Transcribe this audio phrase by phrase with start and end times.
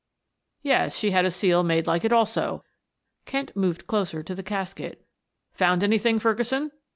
[0.63, 2.63] "Yes, she had a seal made like it also."
[3.27, 5.05] McIntyre moved closer to the casket.
[5.53, 6.71] "Found anything, Ferguson?"